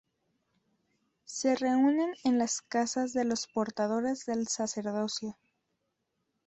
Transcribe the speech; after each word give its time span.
Se 1.25 1.55
reúnen 1.55 2.15
en 2.23 2.39
las 2.39 2.63
casas 2.63 3.13
de 3.13 3.23
los 3.23 3.45
portadores 3.45 4.25
del 4.25 4.47
sacerdocio. 4.47 5.37